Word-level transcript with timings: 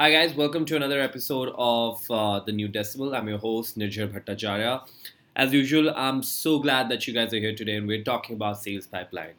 Hi, 0.00 0.10
guys. 0.10 0.34
Welcome 0.34 0.64
to 0.64 0.76
another 0.76 0.98
episode 0.98 1.52
of 1.58 2.10
uh, 2.10 2.40
The 2.40 2.52
New 2.52 2.68
Decibel. 2.70 3.14
I'm 3.14 3.28
your 3.28 3.36
host, 3.36 3.78
Nirjhar 3.78 4.10
Bhattacharya. 4.10 4.88
As 5.36 5.52
usual, 5.52 5.92
I'm 5.94 6.22
so 6.22 6.58
glad 6.58 6.88
that 6.88 7.06
you 7.06 7.12
guys 7.12 7.34
are 7.34 7.38
here 7.38 7.54
today 7.54 7.76
and 7.76 7.86
we're 7.86 8.02
talking 8.02 8.34
about 8.34 8.62
sales 8.62 8.86
pipeline. 8.86 9.34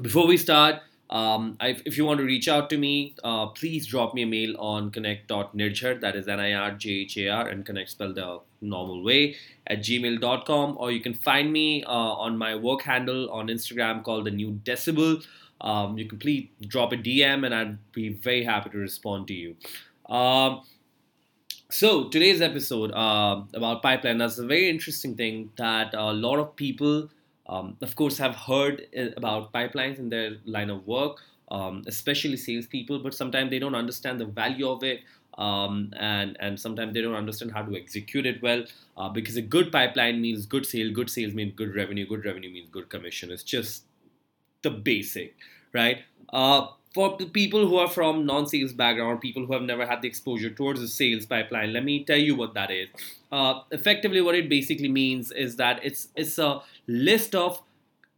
Before 0.00 0.26
we 0.26 0.38
start, 0.38 0.76
um, 1.10 1.58
I, 1.60 1.76
if 1.84 1.98
you 1.98 2.06
want 2.06 2.16
to 2.20 2.24
reach 2.24 2.48
out 2.48 2.70
to 2.70 2.78
me, 2.78 3.14
uh, 3.22 3.48
please 3.48 3.86
drop 3.86 4.14
me 4.14 4.22
a 4.22 4.26
mail 4.26 4.56
on 4.58 4.90
connect.nirjhar, 4.90 6.00
that 6.00 6.16
is 6.16 6.28
N-I-R-J-H-A-R, 6.28 7.46
and 7.46 7.66
connect 7.66 7.90
spelled 7.90 8.14
the 8.14 8.40
normal 8.62 9.04
way, 9.04 9.36
at 9.66 9.80
gmail.com, 9.80 10.76
or 10.80 10.90
you 10.90 11.00
can 11.00 11.12
find 11.12 11.52
me 11.52 11.84
uh, 11.84 11.90
on 11.90 12.38
my 12.38 12.54
work 12.54 12.80
handle 12.80 13.30
on 13.30 13.48
Instagram 13.48 14.02
called 14.02 14.24
The 14.24 14.30
New 14.30 14.58
Decibel. 14.64 15.22
Um, 15.60 15.98
you 15.98 16.06
can 16.06 16.18
please 16.18 16.48
drop 16.66 16.92
a 16.92 16.96
DM 16.96 17.44
and 17.44 17.54
I'd 17.54 17.92
be 17.92 18.10
very 18.10 18.44
happy 18.44 18.70
to 18.70 18.78
respond 18.78 19.28
to 19.28 19.34
you. 19.34 19.56
Um, 20.08 20.62
so 21.70 22.04
today's 22.08 22.40
episode 22.40 22.92
uh, 22.92 23.42
about 23.54 23.82
pipeline 23.82 24.18
that's 24.18 24.38
a 24.38 24.46
very 24.46 24.68
interesting 24.68 25.16
thing 25.16 25.50
that 25.56 25.92
a 25.94 26.12
lot 26.12 26.38
of 26.38 26.54
people 26.54 27.08
um, 27.48 27.76
of 27.82 27.96
course 27.96 28.18
have 28.18 28.36
heard 28.36 28.86
uh, 28.96 29.06
about 29.16 29.52
pipelines 29.52 29.98
in 29.98 30.08
their 30.08 30.36
line 30.44 30.70
of 30.70 30.86
work 30.86 31.22
um, 31.50 31.82
especially 31.88 32.36
salespeople 32.36 33.00
but 33.00 33.14
sometimes 33.14 33.50
they 33.50 33.58
don't 33.58 33.74
understand 33.74 34.20
the 34.20 34.24
value 34.24 34.68
of 34.68 34.84
it 34.84 35.00
um, 35.38 35.92
and 35.98 36.36
and 36.38 36.58
sometimes 36.58 36.94
they 36.94 37.02
don't 37.02 37.16
understand 37.16 37.50
how 37.50 37.62
to 37.62 37.76
execute 37.76 38.26
it 38.26 38.40
well 38.42 38.62
uh, 38.96 39.08
because 39.08 39.36
a 39.36 39.42
good 39.42 39.72
pipeline 39.72 40.20
means 40.20 40.46
good 40.46 40.64
sale 40.64 40.92
good 40.92 41.10
sales 41.10 41.34
means 41.34 41.52
good 41.56 41.74
revenue 41.74 42.06
good 42.06 42.24
revenue 42.24 42.50
means 42.50 42.68
good 42.70 42.88
commission 42.88 43.32
it's 43.32 43.42
just 43.42 43.82
the 44.66 44.70
basic, 44.70 45.34
right? 45.72 46.02
Uh, 46.32 46.66
for 46.96 47.14
the 47.18 47.26
people 47.26 47.68
who 47.68 47.76
are 47.76 47.88
from 47.88 48.24
non-sales 48.26 48.72
background, 48.72 49.20
people 49.20 49.44
who 49.46 49.52
have 49.52 49.62
never 49.62 49.86
had 49.86 50.00
the 50.02 50.08
exposure 50.08 50.50
towards 50.50 50.80
the 50.80 50.88
sales 50.88 51.26
pipeline, 51.26 51.72
let 51.72 51.84
me 51.84 52.02
tell 52.04 52.22
you 52.28 52.34
what 52.34 52.54
that 52.54 52.70
is. 52.70 52.88
Uh, 53.30 53.60
effectively, 53.70 54.22
what 54.28 54.34
it 54.34 54.48
basically 54.48 54.88
means 54.88 55.30
is 55.30 55.56
that 55.56 55.84
it's 55.90 56.08
it's 56.16 56.38
a 56.38 56.62
list 56.86 57.34
of 57.34 57.60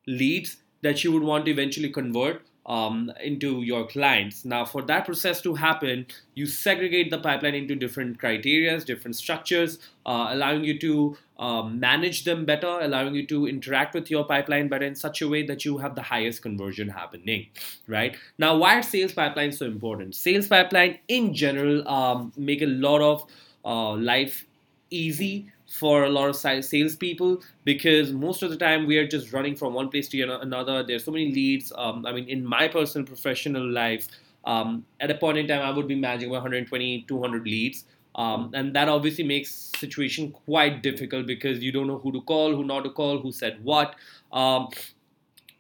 leads 0.06 0.56
that 0.82 1.02
you 1.04 1.12
would 1.12 1.26
want 1.32 1.44
to 1.46 1.50
eventually 1.50 1.90
convert 1.90 2.42
um, 2.68 3.10
into 3.24 3.62
your 3.62 3.86
clients. 3.86 4.44
Now, 4.44 4.64
for 4.64 4.82
that 4.82 5.06
process 5.06 5.40
to 5.40 5.54
happen, 5.54 6.06
you 6.34 6.46
segregate 6.46 7.10
the 7.10 7.18
pipeline 7.18 7.54
into 7.54 7.74
different 7.74 8.18
criteria, 8.18 8.78
different 8.80 9.16
structures, 9.16 9.78
uh, 10.04 10.28
allowing 10.30 10.64
you 10.64 10.78
to 10.80 11.16
um, 11.38 11.80
manage 11.80 12.24
them 12.24 12.44
better, 12.44 12.78
allowing 12.80 13.14
you 13.14 13.26
to 13.28 13.48
interact 13.48 13.94
with 13.94 14.10
your 14.10 14.24
pipeline 14.24 14.68
better 14.68 14.84
in 14.84 14.94
such 14.94 15.22
a 15.22 15.28
way 15.28 15.42
that 15.46 15.64
you 15.64 15.78
have 15.78 15.94
the 15.94 16.02
highest 16.02 16.42
conversion 16.42 16.88
happening, 16.88 17.46
right? 17.86 18.16
Now, 18.36 18.58
why 18.58 18.78
are 18.78 18.82
sales 18.82 19.12
pipelines 19.12 19.54
so 19.54 19.64
important? 19.64 20.14
Sales 20.14 20.46
pipeline 20.46 20.98
in 21.08 21.32
general 21.32 21.88
um, 21.88 22.32
make 22.36 22.60
a 22.60 22.66
lot 22.66 23.00
of 23.00 23.24
uh, 23.64 23.92
life 23.92 24.44
easy 24.90 25.50
for 25.68 26.04
a 26.04 26.08
lot 26.08 26.28
of 26.30 26.64
salespeople 26.64 27.42
because 27.64 28.10
most 28.10 28.42
of 28.42 28.50
the 28.50 28.56
time 28.56 28.86
we 28.86 28.96
are 28.96 29.06
just 29.06 29.32
running 29.32 29.54
from 29.54 29.74
one 29.74 29.90
place 29.90 30.08
to 30.08 30.40
another. 30.40 30.82
There's 30.82 31.04
so 31.04 31.12
many 31.12 31.30
leads. 31.30 31.72
Um, 31.76 32.06
I 32.06 32.12
mean, 32.12 32.28
in 32.28 32.44
my 32.44 32.68
personal 32.68 33.06
professional 33.06 33.70
life, 33.70 34.08
um, 34.46 34.86
at 34.98 35.10
a 35.10 35.14
point 35.14 35.36
in 35.36 35.46
time, 35.46 35.60
I 35.60 35.70
would 35.70 35.86
be 35.86 35.94
managing 35.94 36.30
120, 36.30 37.04
200 37.06 37.44
leads. 37.44 37.84
Um, 38.14 38.50
and 38.54 38.74
that 38.74 38.88
obviously 38.88 39.24
makes 39.24 39.70
situation 39.78 40.32
quite 40.32 40.82
difficult 40.82 41.26
because 41.26 41.62
you 41.62 41.70
don't 41.70 41.86
know 41.86 41.98
who 41.98 42.12
to 42.12 42.22
call, 42.22 42.56
who 42.56 42.64
not 42.64 42.82
to 42.84 42.90
call, 42.90 43.20
who 43.20 43.30
said 43.30 43.62
what. 43.62 43.94
Um, 44.32 44.70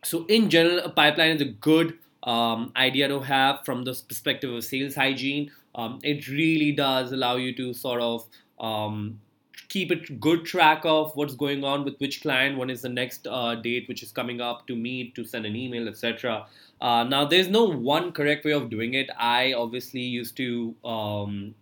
so 0.02 0.24
in 0.26 0.48
general, 0.48 0.78
a 0.80 0.88
pipeline 0.88 1.36
is 1.36 1.42
a 1.42 1.46
good 1.46 1.98
um, 2.22 2.72
idea 2.76 3.08
to 3.08 3.20
have 3.20 3.64
from 3.64 3.84
the 3.84 3.92
perspective 4.08 4.52
of 4.52 4.64
sales 4.64 4.94
hygiene. 4.94 5.52
Um, 5.74 6.00
it 6.02 6.26
really 6.28 6.72
does 6.72 7.12
allow 7.12 7.36
you 7.36 7.54
to 7.56 7.74
sort 7.74 8.00
of 8.00 8.26
um, 8.58 9.20
keep 9.68 9.90
a 9.90 9.96
good 9.96 10.44
track 10.44 10.82
of 10.84 11.14
what's 11.16 11.34
going 11.34 11.64
on 11.64 11.84
with 11.84 11.98
which 11.98 12.22
client 12.22 12.56
when 12.56 12.70
is 12.70 12.82
the 12.82 12.88
next 12.88 13.26
uh, 13.26 13.54
date 13.54 13.88
which 13.88 14.02
is 14.02 14.12
coming 14.12 14.40
up 14.40 14.66
to 14.66 14.76
meet 14.76 15.14
to 15.14 15.24
send 15.24 15.44
an 15.44 15.56
email 15.56 15.88
etc 15.88 16.46
uh, 16.80 17.04
now 17.04 17.24
there's 17.24 17.48
no 17.48 17.64
one 17.64 18.12
correct 18.12 18.44
way 18.44 18.52
of 18.52 18.70
doing 18.70 18.94
it. 18.94 19.10
I 19.18 19.52
obviously 19.52 20.00
used 20.00 20.36
to 20.36 20.74
um, 20.84 21.54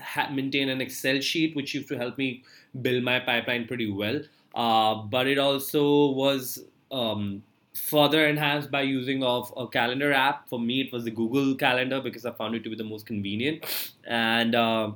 ha- 0.00 0.30
maintain 0.30 0.68
an 0.68 0.80
excel 0.80 1.20
sheet 1.20 1.54
which 1.54 1.74
used 1.74 1.88
to 1.88 1.98
help 1.98 2.16
me 2.16 2.42
build 2.80 3.04
my 3.04 3.20
pipeline 3.20 3.66
pretty 3.66 3.90
well. 3.90 4.20
Uh, 4.54 4.94
but 4.94 5.26
it 5.26 5.38
also 5.38 6.10
was 6.12 6.64
um, 6.90 7.42
further 7.74 8.26
enhanced 8.26 8.70
by 8.70 8.82
using 8.82 9.22
of 9.22 9.52
a 9.56 9.66
calendar 9.68 10.12
app. 10.12 10.48
For 10.48 10.58
me 10.58 10.80
it 10.80 10.92
was 10.92 11.04
the 11.04 11.10
google 11.10 11.54
calendar 11.54 12.00
because 12.00 12.24
i 12.24 12.32
found 12.32 12.54
it 12.54 12.64
to 12.64 12.70
be 12.70 12.76
the 12.76 12.84
most 12.84 13.06
convenient. 13.06 13.64
And 14.06 14.54
uh, 14.54 14.92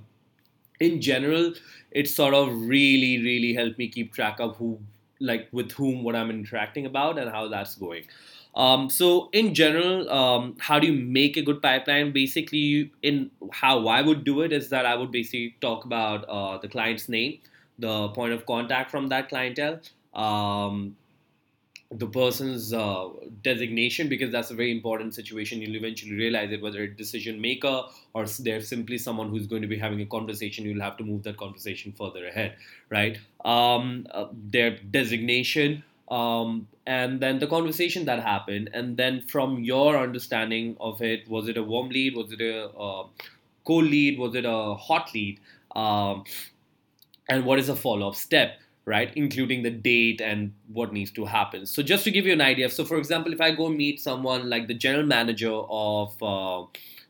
in 0.81 1.01
general, 1.01 1.53
it 1.91 2.09
sort 2.09 2.35
of 2.35 2.53
really, 2.53 3.23
really 3.23 3.55
helped 3.55 3.79
me 3.79 3.89
keep 3.89 4.13
track 4.13 4.41
of 4.41 4.57
who, 4.57 4.79
like, 5.21 5.49
with 5.53 5.73
whom 5.73 6.03
what 6.03 6.17
I'm 6.17 6.31
interacting 6.31 6.87
about 6.87 7.19
and 7.19 7.31
how 7.31 7.49
that's 7.49 7.77
going. 7.77 8.05
Um, 8.57 8.89
so 8.89 9.31
in 9.33 9.53
general, 9.53 10.09
um, 10.11 10.57
how 10.61 10.79
do 10.79 10.87
you 10.87 10.93
make 10.93 11.37
a 11.37 11.43
good 11.43 11.61
pipeline? 11.61 12.13
Basically, 12.13 12.93
in 13.03 13.31
how 13.53 13.89
I 13.89 14.01
would 14.01 14.25
do 14.25 14.43
it 14.43 14.53
is 14.53 14.69
that 14.69 14.87
I 14.87 14.95
would 14.95 15.11
basically 15.11 15.57
talk 15.61 15.85
about 15.85 16.25
uh, 16.29 16.59
the 16.59 16.69
client's 16.69 17.09
name, 17.09 17.39
the 17.79 18.09
point 18.11 18.33
of 18.33 18.47
contact 18.47 18.91
from 18.91 19.09
that 19.09 19.29
clientele, 19.29 19.81
um, 20.15 20.97
the 21.95 22.07
person's 22.07 22.73
uh, 22.73 23.09
designation 23.43 24.09
because 24.09 24.33
that's 24.33 24.51
a 24.51 24.55
very 24.55 24.73
important 24.73 25.15
situation. 25.15 25.63
You'll 25.63 25.77
eventually 25.77 26.15
realize 26.15 26.51
it 26.51 26.61
whether 26.61 26.83
a 26.83 26.89
decision 26.89 27.41
maker 27.41 27.83
or 28.15 28.27
they're 28.41 28.61
simply 28.61 28.99
someone 28.99 29.31
who's 29.31 29.47
going 29.47 29.63
to 29.63 29.69
be 29.69 29.79
having 29.79 30.01
a 30.01 30.07
conversation. 30.07 30.65
You'll 30.65 30.83
have 30.83 30.97
to 30.97 31.05
move 31.05 31.23
that 31.23 31.37
conversation 31.37 31.93
further 31.93 32.27
ahead, 32.27 32.57
right? 32.91 33.19
Um, 33.45 34.07
uh, 34.11 34.27
their 34.33 34.77
designation, 34.79 35.85
um, 36.09 36.67
and 36.87 37.21
then 37.21 37.39
the 37.39 37.47
conversation 37.47 38.05
that 38.07 38.21
happened, 38.21 38.71
and 38.75 38.97
then 38.97 39.23
from 39.23 39.63
your 39.63 39.97
understanding 39.97 40.77
of 40.81 41.01
it, 41.01 41.29
was 41.29 41.49
it 41.49 41.57
a 41.57 41.63
warm 41.63 41.91
lead? 41.91 42.17
Was 42.17 42.33
it 42.33 42.41
a 42.41 42.69
uh, 42.71 43.07
cold 43.65 43.85
lead? 43.85 44.19
Was 44.19 44.35
it 44.35 44.45
a 44.45 44.75
hot 44.75 45.15
lead? 45.15 45.39
Um, 45.77 46.25
and 47.29 47.45
what 47.45 47.59
is 47.59 47.69
a 47.69 47.77
follow 47.77 48.09
up 48.09 48.17
step? 48.17 48.59
Right? 48.87 49.13
Including 49.17 49.63
the 49.63 49.71
date 49.71 50.21
and 50.21 50.53
what 50.69 50.93
needs 50.93 51.11
to 51.13 51.25
happen. 51.25 51.67
So, 51.67 51.83
just 51.83 52.05
to 52.05 52.11
give 52.11 52.27
you 52.27 52.33
an 52.33 52.41
idea, 52.41 52.69
so 52.71 52.85
for 52.85 52.99
example, 52.99 53.33
if 53.33 53.41
I 53.41 53.51
go 53.53 53.69
meet 53.69 54.01
someone 54.01 54.51
like 54.51 54.69
the 54.69 54.75
general 54.75 55.07
manager 55.07 55.53
of 55.53 56.23
uh, 56.23 56.67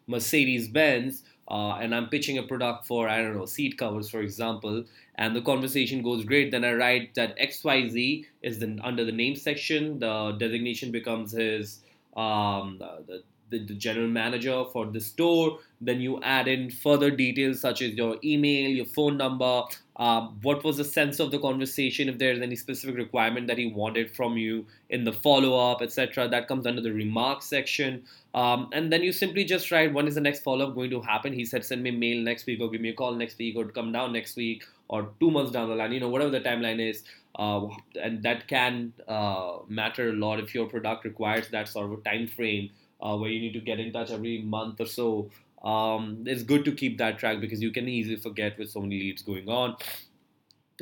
Mercedes 0.06 0.68
Benz, 0.68 1.22
uh, 1.48 1.76
and 1.76 1.94
I'm 1.94 2.08
pitching 2.08 2.38
a 2.38 2.42
product 2.42 2.86
for, 2.86 3.08
I 3.08 3.20
don't 3.20 3.36
know, 3.36 3.44
seat 3.44 3.76
covers, 3.76 4.08
for 4.08 4.20
example, 4.20 4.84
and 5.16 5.36
the 5.36 5.42
conversation 5.42 6.02
goes 6.02 6.24
great, 6.24 6.50
then 6.50 6.64
I 6.64 6.72
write 6.72 7.14
that 7.14 7.38
XYZ 7.38 8.24
is 8.42 8.58
the, 8.58 8.78
under 8.82 9.04
the 9.04 9.12
name 9.12 9.36
section. 9.36 9.98
The 9.98 10.32
designation 10.32 10.90
becomes 10.90 11.32
his, 11.32 11.80
um, 12.16 12.78
the, 12.78 13.22
the, 13.50 13.64
the 13.64 13.74
general 13.74 14.08
manager 14.08 14.64
for 14.72 14.86
the 14.86 15.00
store. 15.00 15.58
Then 15.80 16.00
you 16.00 16.20
add 16.22 16.48
in 16.48 16.70
further 16.70 17.10
details 17.10 17.60
such 17.60 17.82
as 17.82 17.92
your 17.92 18.16
email, 18.24 18.70
your 18.70 18.86
phone 18.86 19.16
number, 19.16 19.62
um, 19.96 20.38
what 20.42 20.64
was 20.64 20.78
the 20.78 20.84
sense 20.84 21.20
of 21.20 21.30
the 21.30 21.38
conversation, 21.38 22.08
if 22.08 22.18
there's 22.18 22.40
any 22.40 22.56
specific 22.56 22.96
requirement 22.96 23.46
that 23.46 23.58
he 23.58 23.66
wanted 23.66 24.14
from 24.14 24.36
you 24.36 24.66
in 24.90 25.04
the 25.04 25.12
follow 25.12 25.56
up, 25.70 25.82
etc. 25.82 26.26
That 26.28 26.48
comes 26.48 26.66
under 26.66 26.80
the 26.80 26.92
remarks 26.92 27.46
section. 27.46 28.04
Um, 28.34 28.68
and 28.72 28.92
then 28.92 29.02
you 29.02 29.12
simply 29.12 29.44
just 29.44 29.70
write 29.70 29.92
when 29.92 30.08
is 30.08 30.16
the 30.16 30.20
next 30.20 30.42
follow 30.42 30.66
up 30.68 30.74
going 30.74 30.90
to 30.90 31.00
happen. 31.00 31.32
He 31.32 31.44
said, 31.44 31.64
send 31.64 31.82
me 31.82 31.92
mail 31.92 32.22
next 32.22 32.46
week, 32.46 32.60
or 32.60 32.70
give 32.70 32.80
me 32.80 32.88
a 32.88 32.94
call 32.94 33.14
next 33.14 33.38
week, 33.38 33.56
or 33.56 33.66
come 33.66 33.92
down 33.92 34.12
next 34.12 34.36
week, 34.36 34.64
or 34.88 35.10
two 35.20 35.30
months 35.30 35.52
down 35.52 35.68
the 35.68 35.76
line, 35.76 35.92
you 35.92 36.00
know, 36.00 36.08
whatever 36.08 36.30
the 36.30 36.40
timeline 36.40 36.80
is. 36.80 37.04
Uh, 37.36 37.66
and 38.00 38.22
that 38.22 38.46
can 38.48 38.92
uh, 39.08 39.58
matter 39.68 40.10
a 40.10 40.12
lot 40.12 40.40
if 40.40 40.54
your 40.54 40.66
product 40.66 41.04
requires 41.04 41.48
that 41.48 41.68
sort 41.68 41.92
of 41.92 42.02
time 42.04 42.26
frame 42.26 42.70
uh, 43.00 43.16
where 43.16 43.30
you 43.30 43.40
need 43.40 43.52
to 43.52 43.60
get 43.60 43.80
in 43.80 43.92
touch 43.92 44.10
every 44.10 44.42
month 44.42 44.80
or 44.80 44.86
so 44.86 45.30
um, 45.64 46.24
it's 46.26 46.42
good 46.42 46.64
to 46.66 46.72
keep 46.72 46.98
that 46.98 47.18
track 47.18 47.40
because 47.40 47.62
you 47.62 47.70
can 47.70 47.88
easily 47.88 48.16
forget 48.16 48.58
with 48.58 48.70
so 48.70 48.80
many 48.80 49.00
leads 49.00 49.22
going 49.22 49.48
on. 49.48 49.76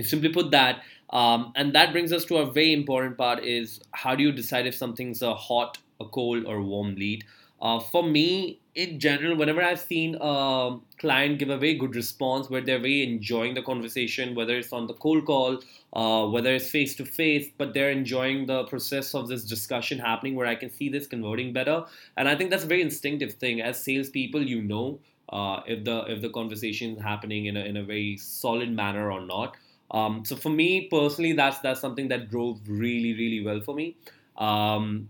Simply 0.01 0.31
put 0.31 0.51
that, 0.53 0.83
um, 1.11 1.53
and 1.55 1.75
that 1.75 1.93
brings 1.93 2.13
us 2.13 2.25
to 2.25 2.39
a 2.39 2.51
very 2.51 2.73
important 2.73 3.19
part: 3.19 3.45
is 3.45 3.81
how 3.93 4.15
do 4.15 4.23
you 4.23 4.33
decide 4.33 4.67
if 4.67 4.75
something's 4.75 5.21
a 5.21 5.35
hot, 5.35 5.79
a 6.01 6.07
cold, 6.07 6.47
or 6.47 6.63
warm 6.63 6.95
lead? 6.95 7.25
Uh, 7.63 7.79
for 7.79 8.03
me, 8.03 8.59
in 8.75 8.99
general, 8.99 9.37
whenever 9.37 9.63
I've 9.63 9.79
seen 9.79 10.17
a 10.21 10.79
client 10.99 11.39
give 11.39 11.49
a 11.49 11.57
very 11.57 11.75
good 11.75 11.95
response 11.95 12.51
where 12.51 12.61
they're 12.61 12.81
very 12.81 13.05
enjoying 13.05 13.55
the 13.55 13.63
conversation, 13.63 14.35
whether 14.35 14.57
it's 14.57 14.73
on 14.73 14.89
the 14.89 14.95
cold 14.95 15.27
call, 15.27 15.61
uh, 15.93 16.27
whether 16.27 16.53
it's 16.53 16.69
face 16.71 16.97
to 16.97 17.05
face, 17.05 17.49
but 17.57 17.73
they're 17.73 17.91
enjoying 17.91 18.47
the 18.47 18.65
process 18.65 19.15
of 19.15 19.29
this 19.29 19.45
discussion 19.45 20.01
happening 20.01 20.35
where 20.35 20.47
I 20.49 20.57
can 20.57 20.71
see 20.71 20.89
this 20.89 21.07
converting 21.07 21.53
better. 21.53 21.85
And 22.17 22.29
I 22.29 22.35
think 22.35 22.51
that's 22.51 22.65
a 22.65 22.67
very 22.67 22.83
instinctive 22.83 23.35
thing. 23.35 23.61
As 23.61 23.81
salespeople, 23.81 24.43
you 24.43 24.61
know 24.63 24.99
uh, 25.29 25.61
if 25.67 25.85
the 25.85 26.05
if 26.09 26.21
the 26.21 26.31
conversation 26.31 26.97
is 26.97 27.03
happening 27.03 27.47
in 27.47 27.57
a, 27.57 27.61
in 27.61 27.77
a 27.77 27.85
very 27.85 28.17
solid 28.17 28.71
manner 28.73 29.13
or 29.13 29.21
not. 29.21 29.57
Um, 29.93 30.25
so 30.25 30.35
for 30.35 30.49
me 30.51 30.89
personally, 30.91 31.33
that's 31.33 31.61
that's 31.61 31.81
something 31.81 32.09
that 32.09 32.29
drove 32.29 32.61
really 32.67 33.15
really 33.15 33.45
well 33.45 33.61
for 33.61 33.75
me. 33.75 33.97
Um, 34.37 35.09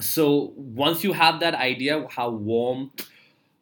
so 0.00 0.52
once 0.56 1.04
you 1.04 1.12
have 1.12 1.40
that 1.40 1.54
idea 1.54 2.06
how 2.10 2.30
warm 2.30 2.90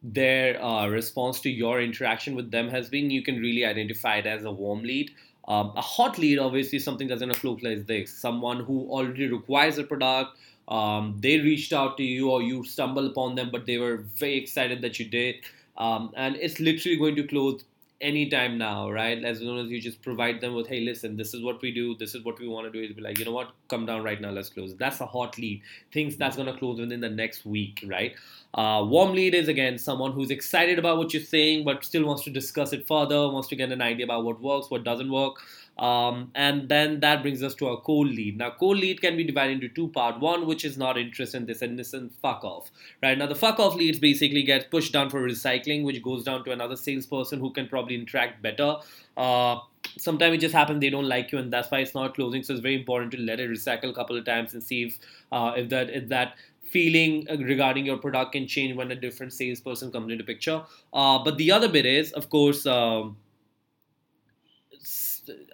their 0.03 0.63
uh, 0.63 0.89
response 0.89 1.41
to 1.41 1.51
your 1.51 1.81
interaction 1.81 2.35
with 2.35 2.51
them 2.51 2.69
has 2.69 2.89
been, 2.89 3.11
you 3.11 3.23
can 3.23 3.39
really 3.39 3.65
identify 3.65 4.17
it 4.17 4.27
as 4.27 4.45
a 4.45 4.51
warm 4.51 4.83
lead. 4.83 5.11
Um, 5.49 5.73
a 5.77 5.81
hot 5.81 6.19
lead, 6.19 6.39
obviously, 6.39 6.79
something 6.79 7.09
that's 7.09 7.21
going 7.21 7.33
to 7.33 7.39
flow 7.39 7.59
like 7.63 7.87
this 7.87 8.13
someone 8.13 8.65
who 8.65 8.89
already 8.91 9.27
requires 9.27 9.79
a 9.79 9.85
product. 9.85 10.39
Um, 10.69 11.17
they 11.19 11.41
reached 11.41 11.73
out 11.73 11.97
to 11.97 12.05
you, 12.05 12.31
or 12.31 12.43
you 12.43 12.65
stumble 12.65 13.07
upon 13.07 13.35
them, 13.35 13.51
but 13.51 13.67
they 13.67 13.79
were 13.79 14.05
very 14.15 14.37
excited 14.37 14.83
that 14.83 14.99
you 15.01 15.07
did. 15.07 15.37
Um, 15.77 16.13
and 16.17 16.37
it's 16.37 16.61
literally 16.61 16.97
going 16.97 17.17
to 17.17 17.25
close 17.25 17.65
anytime 18.01 18.59
now, 18.59 18.91
right? 18.91 19.23
As 19.25 19.41
long 19.41 19.65
as 19.65 19.71
you 19.71 19.81
just 19.81 20.03
provide 20.03 20.41
them 20.41 20.55
with, 20.55 20.67
hey, 20.67 20.81
listen, 20.81 21.17
this 21.17 21.35
is 21.35 21.43
what 21.43 21.61
we 21.61 21.73
do, 21.73 21.97
this 21.97 22.15
is 22.15 22.25
what 22.25 22.39
we 22.41 22.49
want 22.49 22.67
to 22.67 22.73
do, 22.73 22.83
it'll 22.83 22.97
be 22.97 23.03
like, 23.03 23.19
you 23.19 23.25
know 23.25 23.33
what, 23.33 23.51
come 23.69 23.87
down 23.87 24.03
right 24.03 24.21
now, 24.21 24.31
let's 24.31 24.49
close. 24.49 24.75
That's 24.77 25.01
a 25.01 25.07
hot 25.07 25.37
lead. 25.39 25.63
Things 25.93 26.17
that's 26.17 26.37
gonna 26.37 26.57
close 26.57 26.81
within 26.81 27.01
the 27.01 27.11
next 27.11 27.45
week, 27.45 27.85
right? 27.87 28.15
Uh, 28.55 28.85
warm 28.87 29.13
lead 29.15 29.35
is 29.35 29.49
again 29.49 29.79
someone 29.79 30.13
who's 30.13 30.31
excited 30.31 30.79
about 30.79 30.99
what 30.99 31.13
you're 31.13 31.23
saying, 31.23 31.65
but 31.65 31.85
still 31.85 32.05
wants 32.05 32.25
to 32.25 32.31
discuss 32.31 32.73
it 32.73 32.87
further, 32.87 33.29
wants 33.29 33.49
to 33.49 33.57
get 33.57 33.71
an 33.71 33.83
idea 33.83 34.05
about 34.05 34.25
what 34.25 34.41
works, 34.41 34.71
what 34.71 34.83
doesn't 34.83 35.11
work. 35.11 35.37
Um, 35.79 36.31
and 36.35 36.69
then 36.69 37.01
that 37.01 37.23
brings 37.23 37.43
us 37.43 37.55
to 37.55 37.69
our 37.69 37.81
cold 37.81 38.09
lead. 38.09 38.37
Now, 38.37 38.51
cold 38.51 38.77
lead 38.77 39.01
can 39.01 39.17
be 39.17 39.25
divided 39.25 39.63
into 39.63 39.69
two 39.69 39.89
part. 39.89 40.21
One, 40.21 40.47
which 40.47 40.65
is 40.65 40.77
not 40.77 40.99
interested 40.99 41.39
in 41.39 41.47
this, 41.47 41.63
and 41.63 41.79
this 41.79 41.95
and 41.95 42.13
fuck 42.13 42.45
off. 42.45 42.71
Right 43.03 43.17
now, 43.17 43.27
the 43.27 43.35
fuck 43.35 43.59
off 43.59 43.75
leads 43.75 43.99
basically 43.99 44.43
get 44.43 44.71
pushed 44.71 44.93
down 44.93 45.09
for 45.09 45.27
recycling, 45.27 45.85
which 45.85 46.03
goes 46.03 46.23
down 46.23 46.45
to 46.45 46.53
another 46.53 46.77
salesperson 46.77 47.41
who 47.41 47.51
can 47.51 47.67
probably 47.67 47.95
interact 47.95 48.43
better. 48.43 48.77
Uh, 49.17 49.59
sometimes 49.97 50.35
it 50.35 50.41
just 50.41 50.55
happens 50.55 50.81
they 50.81 50.91
don't 50.91 51.09
like 51.09 51.33
you, 51.33 51.39
and 51.39 51.51
that's 51.51 51.71
why 51.71 51.79
it's 51.79 51.95
not 51.95 52.15
closing. 52.15 52.43
So 52.43 52.53
it's 52.53 52.63
very 52.63 52.77
important 52.77 53.13
to 53.13 53.19
let 53.19 53.41
it 53.41 53.49
recycle 53.49 53.89
a 53.89 53.95
couple 53.95 54.19
of 54.19 54.27
times 54.27 54.53
and 54.53 54.63
see 54.63 54.85
if 54.85 54.99
uh, 55.33 55.55
if 55.57 55.71
that 55.71 55.89
if 55.89 56.09
that 56.09 56.35
feeling 56.63 57.27
regarding 57.41 57.85
your 57.85 57.97
product 57.97 58.33
can 58.33 58.47
change 58.47 58.77
when 58.77 58.91
a 58.91 58.95
different 58.95 59.33
salesperson 59.33 59.91
comes 59.91 60.13
into 60.13 60.25
picture. 60.25 60.63
Uh, 60.93 61.19
but 61.25 61.37
the 61.39 61.51
other 61.51 61.69
bit 61.69 61.87
is, 61.87 62.13
of 62.13 62.29
course. 62.29 62.67
Um, 62.67 63.17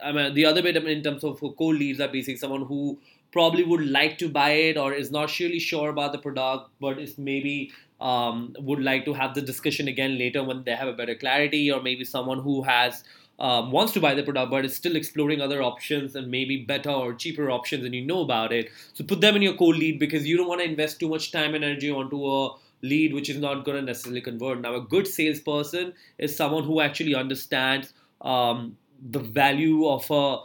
I 0.02 0.12
mean, 0.12 0.34
the 0.34 0.46
other 0.46 0.62
bit 0.62 0.76
in 0.76 1.02
terms 1.02 1.24
of 1.24 1.40
cold 1.40 1.76
leads 1.76 2.00
are 2.00 2.08
basically 2.08 2.36
someone 2.36 2.64
who 2.66 2.98
probably 3.32 3.64
would 3.64 3.86
like 3.86 4.18
to 4.18 4.28
buy 4.28 4.50
it 4.50 4.76
or 4.76 4.92
is 4.92 5.10
not 5.10 5.38
really 5.38 5.58
sure 5.58 5.90
about 5.90 6.12
the 6.12 6.18
product, 6.18 6.70
but 6.80 6.98
is 6.98 7.18
maybe 7.18 7.72
um, 8.00 8.54
would 8.58 8.82
like 8.82 9.04
to 9.04 9.12
have 9.14 9.34
the 9.34 9.42
discussion 9.42 9.88
again 9.88 10.18
later 10.18 10.42
when 10.42 10.64
they 10.64 10.72
have 10.72 10.88
a 10.88 10.92
better 10.92 11.14
clarity, 11.14 11.70
or 11.70 11.82
maybe 11.82 12.04
someone 12.04 12.40
who 12.40 12.62
has 12.62 13.04
um, 13.38 13.70
wants 13.70 13.92
to 13.92 14.00
buy 14.00 14.14
the 14.14 14.22
product 14.22 14.50
but 14.50 14.64
is 14.64 14.74
still 14.74 14.96
exploring 14.96 15.40
other 15.40 15.62
options 15.62 16.16
and 16.16 16.30
maybe 16.30 16.64
better 16.64 16.90
or 16.90 17.12
cheaper 17.12 17.50
options 17.50 17.84
and 17.84 17.94
you 17.94 18.04
know 18.04 18.20
about 18.20 18.52
it. 18.52 18.70
So 18.94 19.04
put 19.04 19.20
them 19.20 19.36
in 19.36 19.42
your 19.42 19.54
cold 19.54 19.76
lead 19.76 19.98
because 19.98 20.26
you 20.26 20.36
don't 20.36 20.48
want 20.48 20.60
to 20.60 20.68
invest 20.68 20.98
too 21.00 21.08
much 21.08 21.32
time 21.32 21.54
and 21.54 21.62
energy 21.62 21.90
onto 21.90 22.24
a 22.24 22.54
lead 22.82 23.14
which 23.14 23.28
is 23.28 23.38
not 23.38 23.64
going 23.64 23.78
to 23.78 23.82
necessarily 23.82 24.20
convert. 24.20 24.60
Now, 24.60 24.74
a 24.74 24.80
good 24.80 25.06
salesperson 25.06 25.92
is 26.18 26.34
someone 26.34 26.64
who 26.64 26.80
actually 26.80 27.14
understands 27.14 27.92
um, 28.20 28.76
the 29.02 29.20
value 29.20 29.86
of 29.86 30.10
a 30.10 30.38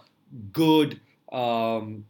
good 0.51 0.99
um, 1.31 2.05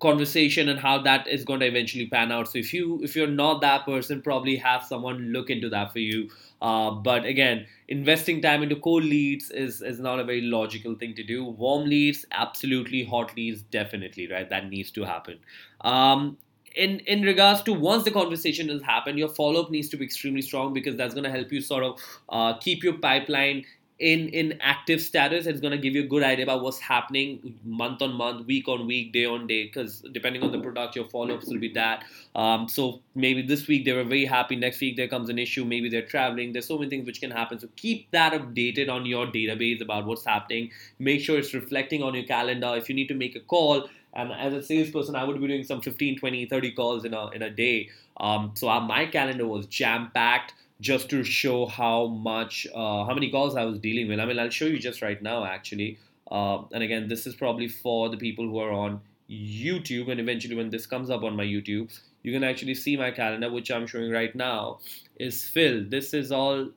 conversation 0.00 0.68
and 0.68 0.80
how 0.80 0.98
that 0.98 1.26
is 1.28 1.44
going 1.44 1.60
to 1.60 1.66
eventually 1.66 2.06
pan 2.06 2.32
out. 2.32 2.48
So 2.48 2.58
if 2.58 2.72
you 2.74 3.00
if 3.02 3.14
you're 3.14 3.28
not 3.28 3.60
that 3.60 3.84
person 3.84 4.22
probably 4.22 4.56
have 4.56 4.82
someone 4.84 5.32
look 5.32 5.50
into 5.50 5.68
that 5.70 5.92
for 5.92 6.00
you. 6.00 6.30
Uh, 6.60 6.90
but 6.90 7.24
again 7.24 7.66
investing 7.88 8.40
time 8.40 8.62
into 8.62 8.76
cold 8.76 9.04
leads 9.04 9.50
is 9.50 9.82
is 9.82 10.00
not 10.00 10.18
a 10.18 10.24
very 10.24 10.40
logical 10.40 10.94
thing 10.96 11.14
to 11.14 11.22
do. 11.22 11.44
Warm 11.44 11.88
leads 11.88 12.24
absolutely. 12.32 13.04
Hot 13.04 13.36
leads 13.36 13.62
definitely 13.62 14.28
right? 14.30 14.48
That 14.50 14.68
needs 14.68 14.90
to 14.92 15.04
happen. 15.04 15.38
Um, 15.82 16.38
in 16.74 16.98
in 17.00 17.22
regards 17.22 17.62
to 17.62 17.72
once 17.72 18.02
the 18.02 18.10
conversation 18.10 18.68
has 18.68 18.82
happened 18.82 19.16
your 19.16 19.28
follow-up 19.28 19.70
needs 19.70 19.88
to 19.88 19.96
be 19.96 20.04
extremely 20.04 20.42
strong 20.42 20.72
because 20.74 20.96
that's 20.96 21.14
going 21.14 21.22
to 21.22 21.30
help 21.30 21.52
you 21.52 21.60
sort 21.60 21.84
of 21.84 22.00
uh, 22.30 22.54
keep 22.58 22.82
your 22.82 22.94
pipeline 22.94 23.64
in 24.00 24.28
in 24.30 24.58
active 24.60 25.00
status 25.00 25.46
it's 25.46 25.60
going 25.60 25.70
to 25.70 25.78
give 25.78 25.94
you 25.94 26.02
a 26.02 26.06
good 26.06 26.24
idea 26.24 26.44
about 26.44 26.62
what's 26.62 26.80
happening 26.80 27.56
month 27.64 28.02
on 28.02 28.12
month 28.12 28.44
week 28.44 28.66
on 28.66 28.88
week 28.88 29.12
day 29.12 29.24
on 29.24 29.46
day 29.46 29.64
because 29.66 30.00
depending 30.10 30.42
on 30.42 30.50
the 30.50 30.58
product 30.58 30.96
your 30.96 31.04
follow-ups 31.04 31.46
will 31.46 31.60
be 31.60 31.72
that. 31.72 32.04
Um, 32.34 32.68
so 32.68 33.00
maybe 33.14 33.42
this 33.42 33.68
week 33.68 33.84
they 33.84 33.92
were 33.92 34.02
very 34.02 34.24
happy 34.24 34.56
next 34.56 34.80
week 34.80 34.96
there 34.96 35.06
comes 35.06 35.28
an 35.28 35.38
issue 35.38 35.64
maybe 35.64 35.88
they're 35.88 36.02
traveling 36.02 36.52
there's 36.52 36.66
so 36.66 36.76
many 36.76 36.90
things 36.90 37.06
which 37.06 37.20
can 37.20 37.30
happen. 37.30 37.60
So 37.60 37.68
keep 37.76 38.10
that 38.10 38.32
updated 38.32 38.90
on 38.90 39.06
your 39.06 39.26
database 39.26 39.80
about 39.80 40.06
what's 40.06 40.24
happening. 40.24 40.72
Make 40.98 41.20
sure 41.20 41.38
it's 41.38 41.54
reflecting 41.54 42.02
on 42.02 42.14
your 42.14 42.24
calendar. 42.24 42.74
If 42.76 42.88
you 42.88 42.96
need 42.96 43.08
to 43.08 43.14
make 43.14 43.36
a 43.36 43.40
call 43.40 43.88
and 44.14 44.32
as 44.32 44.52
a 44.52 44.62
salesperson 44.62 45.16
i 45.16 45.24
would 45.24 45.40
be 45.40 45.48
doing 45.48 45.64
some 45.64 45.80
15 45.80 46.18
20 46.18 46.46
30 46.46 46.70
calls 46.72 47.04
in 47.04 47.14
a 47.14 47.28
in 47.28 47.42
a 47.42 47.50
day. 47.50 47.90
Um, 48.16 48.52
so 48.54 48.68
uh, 48.68 48.80
my 48.80 49.06
calendar 49.06 49.46
was 49.46 49.66
jam 49.66 50.10
packed 50.12 50.54
just 50.84 51.08
to 51.08 51.24
show 51.24 51.64
how 51.64 52.06
much, 52.06 52.66
uh, 52.74 53.04
how 53.04 53.14
many 53.14 53.30
calls 53.30 53.56
I 53.56 53.64
was 53.64 53.78
dealing 53.78 54.06
with. 54.06 54.20
I 54.20 54.26
mean, 54.26 54.38
I'll 54.38 54.50
show 54.50 54.66
you 54.66 54.78
just 54.78 55.00
right 55.00 55.20
now, 55.22 55.44
actually. 55.46 55.98
Uh, 56.30 56.58
and 56.72 56.82
again, 56.82 57.08
this 57.08 57.26
is 57.26 57.34
probably 57.34 57.68
for 57.68 58.10
the 58.10 58.18
people 58.18 58.44
who 58.44 58.58
are 58.58 58.70
on 58.70 59.00
YouTube. 59.30 60.10
And 60.10 60.20
eventually, 60.20 60.54
when 60.54 60.68
this 60.68 60.86
comes 60.86 61.08
up 61.08 61.22
on 61.22 61.36
my 61.36 61.44
YouTube, 61.44 61.98
you 62.22 62.32
can 62.34 62.44
actually 62.44 62.74
see 62.74 62.98
my 62.98 63.10
calendar, 63.10 63.50
which 63.50 63.70
I'm 63.70 63.86
showing 63.86 64.10
right 64.10 64.36
now, 64.36 64.80
is 65.18 65.42
filled. 65.48 65.90
This 65.90 66.12
is 66.12 66.30
all. 66.30 66.68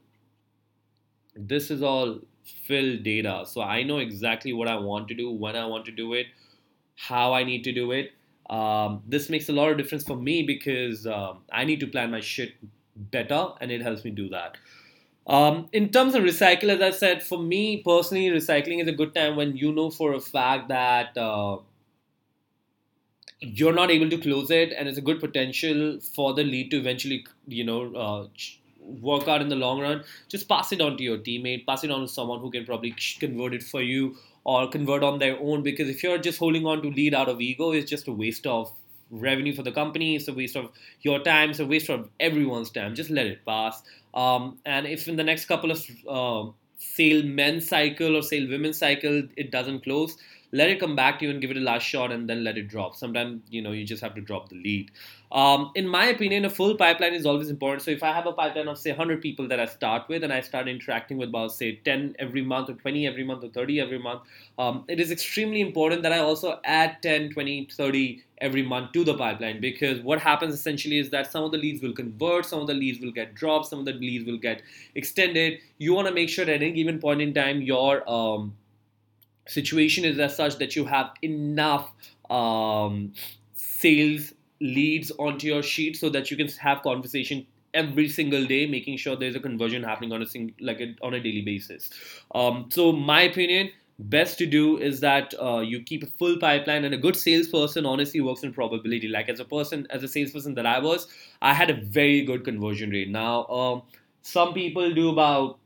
This 1.35 1.69
is 1.69 1.83
all 1.83 2.19
filled 2.67 3.03
data. 3.03 3.43
So 3.45 3.61
I 3.61 3.83
know 3.83 3.97
exactly 3.97 4.53
what 4.53 4.69
I 4.69 4.77
want 4.77 5.09
to 5.09 5.15
do, 5.15 5.29
when 5.29 5.57
I 5.57 5.65
want 5.65 5.85
to 5.85 5.91
do 5.91 6.13
it, 6.13 6.27
how 6.95 7.33
I 7.33 7.43
need 7.43 7.65
to 7.65 7.73
do 7.73 7.91
it. 7.91 8.13
Um, 8.49 9.03
this 9.05 9.29
makes 9.29 9.49
a 9.49 9.53
lot 9.53 9.69
of 9.69 9.77
difference 9.77 10.03
for 10.03 10.15
me 10.15 10.43
because 10.43 11.05
um, 11.05 11.39
I 11.51 11.65
need 11.65 11.81
to 11.81 11.87
plan 11.87 12.11
my 12.11 12.21
shit 12.21 12.53
better 12.97 13.49
and 13.61 13.71
it 13.71 13.81
helps 13.81 14.03
me 14.03 14.11
do 14.11 14.29
that. 14.29 14.57
Um, 15.27 15.69
in 15.73 15.89
terms 15.89 16.15
of 16.15 16.23
recycle, 16.23 16.69
as 16.69 16.81
I 16.81 16.91
said, 16.91 17.21
for 17.21 17.37
me 17.37 17.83
personally, 17.83 18.29
recycling 18.29 18.81
is 18.81 18.87
a 18.87 18.93
good 18.93 19.13
time 19.13 19.35
when 19.35 19.57
you 19.57 19.73
know 19.73 19.89
for 19.89 20.13
a 20.13 20.21
fact 20.21 20.69
that 20.69 21.17
uh, 21.17 21.57
you're 23.39 23.73
not 23.73 23.91
able 23.91 24.09
to 24.09 24.17
close 24.17 24.49
it, 24.49 24.71
and 24.71 24.87
it's 24.87 24.97
a 24.97 25.01
good 25.01 25.19
potential 25.19 25.99
for 26.15 26.33
the 26.33 26.43
lead 26.43 26.71
to 26.71 26.77
eventually, 26.77 27.25
you 27.45 27.65
know, 27.65 27.93
uh, 27.93 28.27
work 29.01 29.27
out 29.27 29.41
in 29.41 29.49
the 29.49 29.55
long 29.55 29.81
run. 29.81 30.03
Just 30.29 30.47
pass 30.47 30.71
it 30.71 30.79
on 30.79 30.97
to 30.97 31.03
your 31.03 31.17
teammate, 31.17 31.67
pass 31.67 31.83
it 31.83 31.91
on 31.91 32.01
to 32.01 32.07
someone 32.07 32.39
who 32.39 32.49
can 32.49 32.65
probably 32.65 32.95
convert 33.19 33.53
it 33.53 33.63
for 33.63 33.81
you 33.81 34.15
or 34.45 34.69
convert 34.69 35.03
on 35.03 35.19
their 35.19 35.37
own. 35.39 35.61
Because 35.61 35.89
if 35.89 36.03
you're 36.03 36.17
just 36.17 36.39
holding 36.39 36.65
on 36.65 36.81
to 36.81 36.89
lead 36.89 37.13
out 37.13 37.27
of 37.27 37.41
ego, 37.41 37.73
it's 37.73 37.89
just 37.89 38.07
a 38.07 38.13
waste 38.13 38.47
of 38.47 38.71
revenue 39.09 39.53
for 39.55 39.63
the 39.63 39.71
company. 39.71 40.15
It's 40.15 40.27
a 40.27 40.33
waste 40.33 40.55
of 40.55 40.71
your 41.01 41.19
time. 41.19 41.51
It's 41.51 41.59
a 41.59 41.65
waste 41.65 41.89
of 41.89 42.09
everyone's 42.19 42.69
time. 42.69 42.95
Just 42.95 43.09
let 43.09 43.25
it 43.25 43.45
pass. 43.45 43.81
Um, 44.13 44.57
and 44.65 44.87
if 44.87 45.07
in 45.07 45.15
the 45.15 45.23
next 45.23 45.45
couple 45.45 45.71
of 45.71 45.85
uh, 46.07 46.51
sale 46.77 47.23
men's 47.23 47.67
cycle 47.67 48.15
or 48.15 48.21
sale 48.21 48.47
women's 48.49 48.77
cycle 48.77 49.23
it 49.35 49.51
doesn't 49.51 49.83
close, 49.83 50.17
let 50.51 50.69
it 50.69 50.79
come 50.79 50.95
back 50.95 51.19
to 51.19 51.25
you 51.25 51.31
and 51.31 51.41
give 51.41 51.51
it 51.51 51.57
a 51.57 51.61
last 51.61 51.83
shot 51.83 52.11
and 52.11 52.29
then 52.29 52.43
let 52.43 52.57
it 52.57 52.67
drop. 52.67 52.95
Sometimes, 52.95 53.41
you 53.49 53.61
know, 53.61 53.71
you 53.71 53.85
just 53.85 54.01
have 54.01 54.15
to 54.15 54.21
drop 54.21 54.49
the 54.49 54.55
lead. 54.55 54.91
Um, 55.29 55.71
in 55.75 55.85
my 55.85 56.05
opinion, 56.05 56.45
a 56.45 56.49
full 56.49 56.75
pipeline 56.75 57.13
is 57.13 57.25
always 57.25 57.49
important. 57.49 57.81
So 57.81 57.91
if 57.91 58.01
I 58.01 58.13
have 58.13 58.25
a 58.27 58.31
pipeline 58.31 58.69
of, 58.69 58.77
say, 58.77 58.91
100 58.91 59.21
people 59.21 59.47
that 59.49 59.59
I 59.59 59.65
start 59.65 60.07
with 60.07 60.23
and 60.23 60.31
I 60.31 60.39
start 60.39 60.69
interacting 60.69 61.17
with 61.17 61.29
about, 61.29 61.51
say, 61.51 61.75
10 61.83 62.15
every 62.17 62.41
month 62.41 62.69
or 62.69 62.75
20 62.75 63.05
every 63.05 63.25
month 63.25 63.43
or 63.43 63.49
30 63.49 63.81
every 63.81 63.99
month, 63.99 64.21
um, 64.57 64.85
it 64.87 65.01
is 65.01 65.11
extremely 65.11 65.59
important 65.59 66.01
that 66.03 66.13
I 66.13 66.19
also 66.19 66.61
add 66.63 67.01
10, 67.01 67.31
20, 67.31 67.67
30 67.69 68.23
every 68.39 68.61
month 68.61 68.91
to 68.93 69.03
the 69.03 69.17
pipeline 69.17 69.59
because 69.59 69.99
what 70.01 70.19
happens 70.19 70.53
essentially 70.53 70.99
is 70.99 71.09
that 71.09 71.29
some 71.29 71.43
of 71.43 71.51
the 71.51 71.57
leads 71.57 71.81
will 71.81 71.93
convert, 71.93 72.45
some 72.45 72.61
of 72.61 72.67
the 72.67 72.73
leads 72.73 73.01
will 73.01 73.11
get 73.11 73.33
dropped, 73.33 73.65
some 73.65 73.79
of 73.79 73.85
the 73.85 73.93
leads 73.93 74.25
will 74.25 74.37
get 74.37 74.61
extended. 74.95 75.59
You 75.77 75.93
want 75.93 76.07
to 76.07 76.13
make 76.13 76.29
sure 76.29 76.43
at 76.43 76.49
any 76.49 76.71
given 76.71 76.99
point 76.99 77.21
in 77.21 77.33
time, 77.33 77.61
your 77.61 78.09
um, 78.09 78.53
situation 79.47 80.05
is 80.05 80.19
as 80.19 80.35
such 80.35 80.57
that 80.57 80.75
you 80.75 80.85
have 80.85 81.11
enough 81.21 81.91
um, 82.29 83.13
sales 83.53 84.33
leads 84.59 85.11
onto 85.11 85.47
your 85.47 85.63
sheet 85.63 85.97
so 85.97 86.09
that 86.09 86.31
you 86.31 86.37
can 86.37 86.47
have 86.47 86.81
conversation 86.81 87.45
every 87.73 88.09
single 88.09 88.45
day 88.45 88.65
making 88.65 88.97
sure 88.97 89.15
there's 89.15 89.35
a 89.35 89.39
conversion 89.39 89.83
happening 89.83 90.11
on 90.11 90.21
a 90.21 90.25
sing- 90.25 90.53
like 90.59 90.79
a, 90.79 90.95
on 91.01 91.13
a 91.13 91.19
daily 91.19 91.41
basis. 91.41 91.89
Um, 92.33 92.67
so 92.69 92.91
my 92.91 93.21
opinion 93.21 93.71
best 93.99 94.37
to 94.37 94.45
do 94.45 94.77
is 94.77 94.99
that 94.99 95.33
uh, 95.41 95.59
you 95.59 95.81
keep 95.81 96.03
a 96.03 96.07
full 96.07 96.37
pipeline 96.37 96.85
and 96.85 96.93
a 96.93 96.97
good 96.97 97.15
salesperson 97.15 97.85
honestly 97.85 98.21
works 98.21 98.43
in 98.43 98.53
probability. 98.53 99.07
Like 99.07 99.29
as 99.29 99.39
a 99.39 99.45
person 99.45 99.87
as 99.89 100.03
a 100.03 100.07
salesperson 100.07 100.53
that 100.55 100.65
i 100.65 100.79
was 100.79 101.07
i 101.41 101.53
had 101.53 101.69
a 101.69 101.73
very 101.73 102.21
good 102.23 102.43
conversion 102.43 102.89
rate. 102.89 103.09
Now 103.09 103.45
um, 103.47 103.83
some 104.21 104.53
people 104.53 104.93
do 104.93 105.09
about 105.09 105.59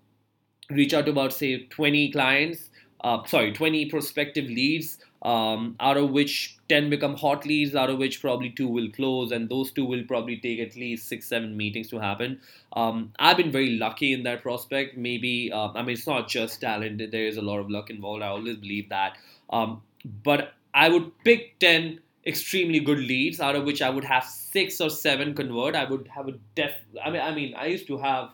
reach 0.70 0.94
out 0.94 1.06
to 1.06 1.12
about 1.12 1.34
say 1.34 1.66
20 1.66 2.12
clients 2.12 2.71
uh, 3.04 3.24
sorry, 3.26 3.52
20 3.52 3.88
prospective 3.88 4.46
leads, 4.46 5.00
um, 5.24 5.76
out 5.80 5.98
of 5.98 6.12
which 6.12 6.58
10 6.70 6.90
become 6.90 7.16
hot 7.16 7.46
leads, 7.46 7.76
out 7.76 7.90
of 7.90 7.98
which 7.98 8.22
probably 8.22 8.50
two 8.50 8.68
will 8.68 8.90
close, 8.92 9.32
and 9.32 9.50
those 9.50 9.72
two 9.72 9.86
will 9.86 10.04
probably 10.04 10.38
take 10.38 10.60
at 10.60 10.76
least 10.76 11.08
six, 11.08 11.28
seven 11.28 11.56
meetings 11.58 11.90
to 11.90 12.00
happen. 12.00 12.40
Um, 12.74 13.12
I've 13.20 13.38
been 13.38 13.52
very 13.52 13.72
lucky 13.72 14.14
in 14.14 14.24
that 14.24 14.42
prospect. 14.42 14.98
Maybe, 14.98 15.52
uh, 15.52 15.70
I 15.74 15.82
mean, 15.82 15.94
it's 15.94 16.08
not 16.08 16.28
just 16.28 16.62
talent, 16.62 17.02
there 17.12 17.26
is 17.26 17.38
a 17.38 17.42
lot 17.42 17.60
of 17.60 17.70
luck 17.70 17.90
involved. 17.90 18.24
I 18.24 18.28
always 18.28 18.58
believe 18.58 18.90
that. 18.90 19.18
Um, 19.50 19.82
but 20.24 20.54
I 20.74 20.90
would 20.90 21.12
pick 21.24 21.60
10 21.60 22.00
extremely 22.26 22.80
good 22.80 23.00
leads 23.00 23.40
out 23.40 23.56
of 23.56 23.64
which 23.64 23.82
I 23.82 23.90
would 23.90 24.04
have 24.04 24.24
six 24.24 24.80
or 24.80 24.90
seven 24.90 25.34
convert. 25.34 25.76
I 25.76 25.86
would 25.86 26.08
have 26.08 26.28
a 26.28 26.34
def. 26.56 26.72
I 27.04 27.10
mean, 27.10 27.22
I 27.22 27.34
mean, 27.34 27.56
I 27.56 27.66
used 27.66 27.88
to 27.88 27.98
have 27.98 28.30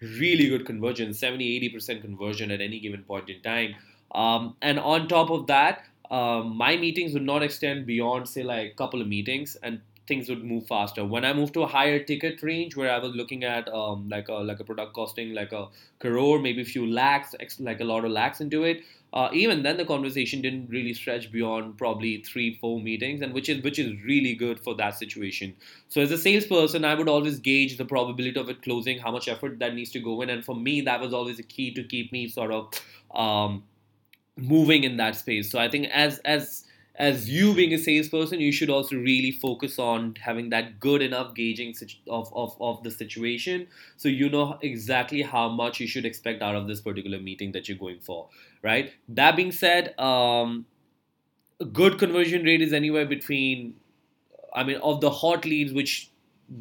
really 0.00 0.48
good 0.48 0.66
conversion, 0.66 1.12
70, 1.12 1.70
80% 1.70 2.02
conversion 2.02 2.50
at 2.50 2.60
any 2.60 2.80
given 2.80 3.02
point 3.02 3.28
in 3.28 3.40
time. 3.42 3.74
Um, 4.14 4.56
and 4.62 4.78
on 4.78 5.08
top 5.08 5.30
of 5.30 5.46
that, 5.48 5.84
um, 6.10 6.56
my 6.56 6.76
meetings 6.76 7.12
would 7.14 7.22
not 7.24 7.42
extend 7.42 7.86
beyond 7.86 8.28
say 8.28 8.42
like 8.42 8.72
a 8.72 8.74
couple 8.74 9.00
of 9.00 9.08
meetings 9.08 9.56
and 9.62 9.80
things 10.06 10.28
would 10.28 10.44
move 10.44 10.66
faster. 10.66 11.04
When 11.04 11.24
i 11.24 11.32
moved 11.32 11.54
to 11.54 11.62
a 11.62 11.66
higher 11.66 11.98
ticket 11.98 12.42
range 12.42 12.76
where 12.76 12.92
i 12.92 12.98
was 12.98 13.14
looking 13.14 13.42
at 13.44 13.68
um, 13.74 14.08
like 14.08 14.28
a 14.28 14.34
like 14.34 14.60
a 14.60 14.64
product 14.64 14.94
costing 14.94 15.34
like 15.34 15.52
a 15.52 15.66
crore 15.98 16.38
maybe 16.38 16.62
a 16.62 16.64
few 16.64 16.86
lakhs 16.86 17.34
like 17.58 17.80
a 17.80 17.84
lot 17.84 18.04
of 18.04 18.12
lakhs 18.12 18.40
into 18.40 18.62
it 18.62 18.82
uh, 19.12 19.30
even 19.32 19.62
then 19.62 19.76
the 19.76 19.84
conversation 19.84 20.42
didn't 20.42 20.68
really 20.68 20.92
stretch 20.92 21.30
beyond 21.32 21.78
probably 21.78 22.22
three 22.22 22.56
four 22.60 22.80
meetings 22.80 23.22
and 23.22 23.32
which 23.32 23.48
is 23.48 23.62
which 23.62 23.78
is 23.78 23.92
really 24.04 24.34
good 24.34 24.60
for 24.60 24.74
that 24.74 24.94
situation. 24.94 25.54
So 25.88 26.00
as 26.00 26.10
a 26.10 26.18
salesperson 26.18 26.84
i 26.84 26.94
would 26.94 27.08
always 27.08 27.38
gauge 27.38 27.78
the 27.78 27.84
probability 27.84 28.38
of 28.38 28.50
it 28.50 28.62
closing 28.62 28.98
how 28.98 29.10
much 29.10 29.28
effort 29.28 29.58
that 29.60 29.74
needs 29.74 29.90
to 29.92 30.00
go 30.00 30.20
in 30.22 30.30
and 30.30 30.44
for 30.44 30.54
me 30.54 30.80
that 30.82 31.00
was 31.00 31.14
always 31.14 31.38
a 31.38 31.42
key 31.42 31.72
to 31.74 31.84
keep 31.84 32.12
me 32.12 32.28
sort 32.28 32.50
of 32.50 32.70
um, 33.14 33.62
moving 34.36 34.84
in 34.84 34.96
that 34.98 35.16
space. 35.16 35.50
So 35.50 35.58
I 35.58 35.68
think 35.68 35.86
as 35.92 36.18
as 36.20 36.64
as 36.98 37.28
you 37.28 37.54
being 37.54 37.74
a 37.74 37.78
salesperson, 37.78 38.40
you 38.40 38.52
should 38.52 38.70
also 38.70 38.96
really 38.96 39.30
focus 39.30 39.78
on 39.78 40.14
having 40.18 40.48
that 40.50 40.80
good 40.80 41.02
enough 41.02 41.34
gauging 41.34 41.74
of, 42.08 42.32
of, 42.34 42.56
of 42.58 42.82
the 42.82 42.90
situation 42.90 43.66
so 43.98 44.08
you 44.08 44.30
know 44.30 44.58
exactly 44.62 45.20
how 45.20 45.48
much 45.48 45.78
you 45.78 45.86
should 45.86 46.06
expect 46.06 46.40
out 46.42 46.54
of 46.54 46.66
this 46.66 46.80
particular 46.80 47.18
meeting 47.18 47.52
that 47.52 47.68
you're 47.68 47.76
going 47.76 48.00
for, 48.00 48.28
right? 48.62 48.92
That 49.08 49.36
being 49.36 49.52
said, 49.52 49.98
um, 49.98 50.64
a 51.60 51.64
good 51.64 51.98
conversion 51.98 52.44
rate 52.44 52.62
is 52.62 52.72
anywhere 52.72 53.06
between, 53.06 53.74
I 54.54 54.64
mean, 54.64 54.78
of 54.78 55.00
the 55.00 55.10
hot 55.10 55.44
leads, 55.44 55.72
which 55.72 56.10